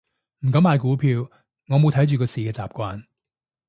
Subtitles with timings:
[0.39, 1.29] 唔敢買股票，
[1.67, 3.03] 我冇睇住個市嘅習慣